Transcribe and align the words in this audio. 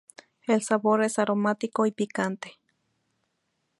El 0.47 0.63
sabor 0.63 1.03
es 1.03 1.19
aromático 1.19 1.85
y 1.85 1.91
picante. 1.91 2.57